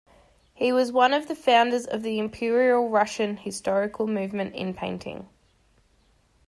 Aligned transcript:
He 0.55 0.71
was 0.73 0.91
one 0.91 1.13
of 1.13 1.27
the 1.27 1.35
founders 1.35 1.85
of 1.85 2.01
the 2.01 2.17
Imperial 2.17 2.89
Russian 2.89 3.37
historical 3.37 4.07
movement 4.07 4.55
in 4.55 4.73
painting. 4.73 5.29